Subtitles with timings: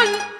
[0.00, 0.39] Aman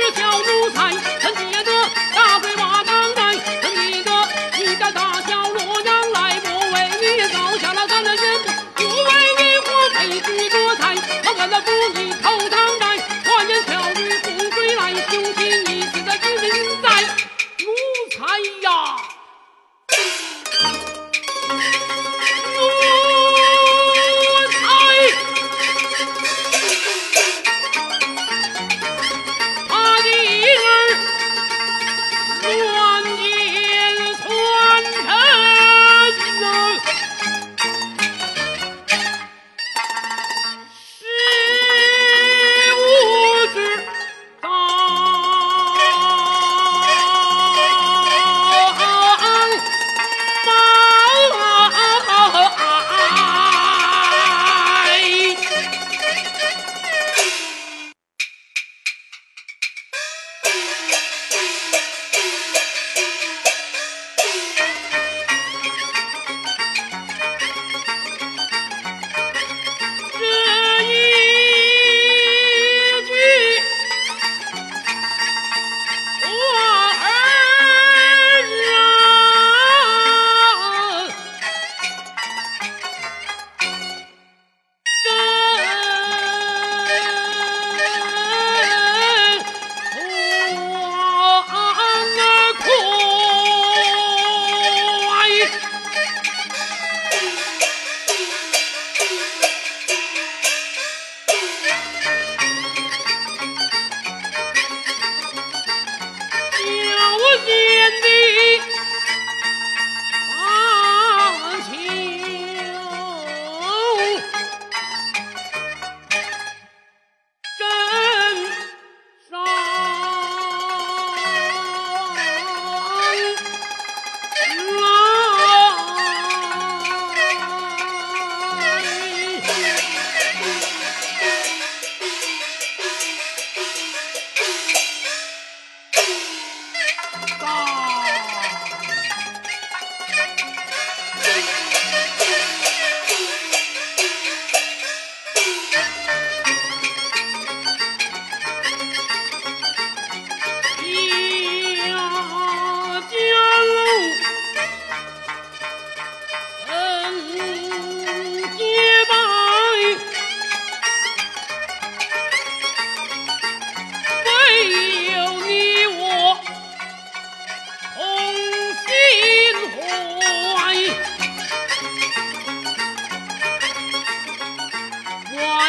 [0.00, 1.19] 这条奴才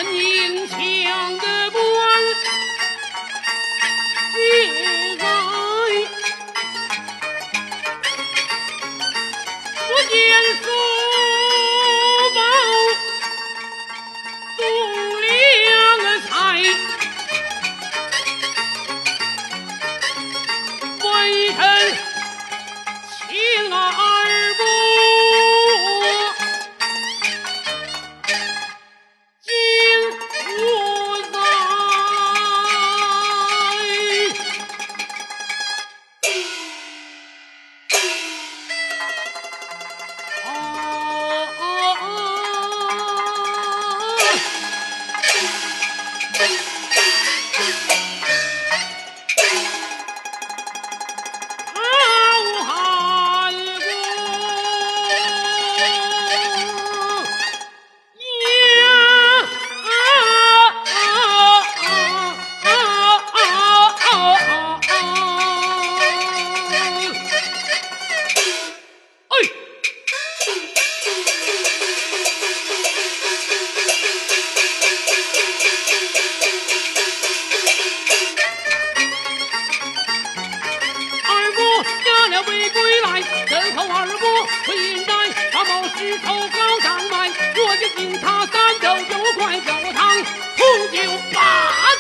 [0.03, 2.70] 本领强的官。
[84.65, 85.13] 此人哉，
[85.51, 90.15] 他冒石头高岗外，我就请他三斗油，快酒堂，
[90.57, 90.97] 红酒
[91.33, 91.39] 把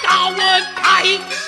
[0.03, 0.39] 刀抡
[0.75, 1.40] 开。